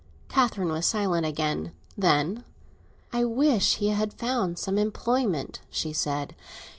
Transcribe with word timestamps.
Catherine 0.29 0.71
was 0.71 0.87
silent 0.87 1.27
again; 1.27 1.73
then, 1.95 2.43
"I 3.13 3.23
wish 3.23 3.75
he 3.75 3.89
had 3.89 4.15
found 4.15 4.57
some 4.57 4.79
employment," 4.79 5.59
she 5.69 5.93
said. 5.93 6.35